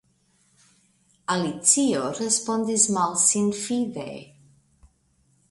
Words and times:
Alicio 1.33 1.83
respondis 2.21 2.87
malsinfide. 2.97 4.09